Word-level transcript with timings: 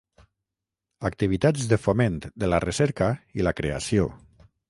Activitats 1.09 1.67
de 1.73 1.79
foment 1.83 2.17
de 2.45 2.49
la 2.53 2.61
recerca 2.67 3.13
i 3.41 3.49
la 3.49 3.57
creació. 3.61 4.09